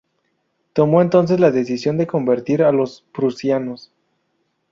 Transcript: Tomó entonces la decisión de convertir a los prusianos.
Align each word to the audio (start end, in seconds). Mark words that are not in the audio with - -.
Tomó 0.73 1.03
entonces 1.03 1.39
la 1.39 1.51
decisión 1.51 1.95
de 1.99 2.07
convertir 2.07 2.63
a 2.63 2.71
los 2.71 3.05
prusianos. 3.13 3.91